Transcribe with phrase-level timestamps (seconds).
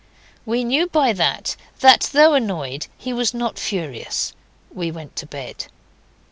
[0.47, 4.33] We knew by that that, though annoyed, he was not furious;
[4.73, 5.67] we went to bed.